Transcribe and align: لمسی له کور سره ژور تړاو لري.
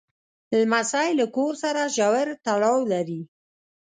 لمسی 0.59 1.09
له 1.19 1.25
کور 1.35 1.53
سره 1.63 1.81
ژور 1.95 2.27
تړاو 2.45 2.79
لري. 2.93 3.21